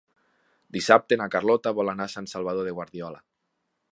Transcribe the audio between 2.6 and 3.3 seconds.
de Guardiola.